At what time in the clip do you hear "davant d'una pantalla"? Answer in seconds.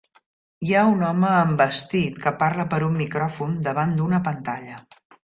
3.69-4.81